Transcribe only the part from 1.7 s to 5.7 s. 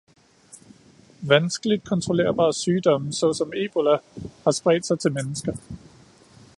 kontrollerbare sygdomme såsom ebola har spredt sig til mennesker.